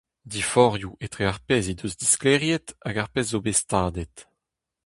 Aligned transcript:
Diforc'hioù 0.31 0.93
etre 1.05 1.23
ar 1.29 1.39
pezh 1.47 1.69
he 1.69 1.75
deus 1.79 1.95
disklêriet 2.01 2.67
hag 2.85 2.95
ar 2.97 3.09
pezh 3.13 3.31
zo 3.31 3.39
bet 3.45 3.59
stadet. 3.61 4.15